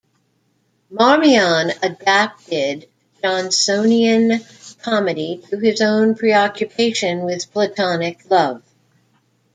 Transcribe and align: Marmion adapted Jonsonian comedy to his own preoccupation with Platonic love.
Marmion 0.89 1.69
adapted 1.83 2.89
Jonsonian 3.23 4.39
comedy 4.81 5.43
to 5.51 5.59
his 5.59 5.79
own 5.79 6.15
preoccupation 6.15 7.21
with 7.23 7.51
Platonic 7.53 8.27
love. 8.31 8.63